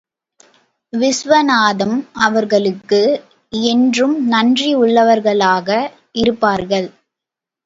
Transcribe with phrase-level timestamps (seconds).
[0.93, 1.93] விசுவநாதம்
[2.19, 3.01] அவர்களுக்கு
[3.53, 5.69] என்றும் நன்றியுள்ளவர்களாக
[6.13, 6.89] இருப்பார்கள்.